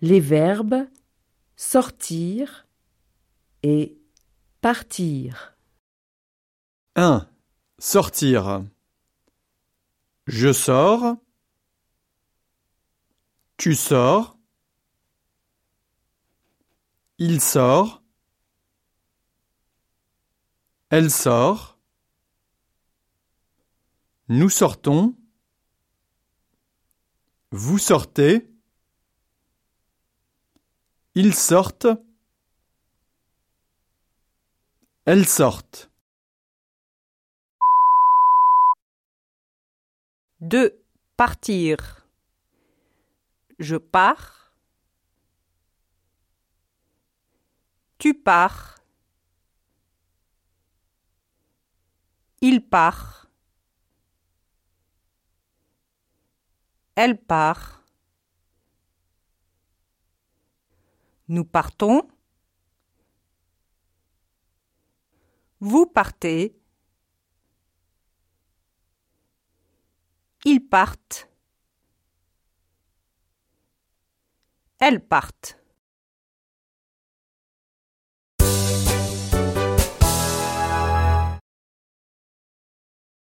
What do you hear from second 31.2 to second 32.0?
sortent.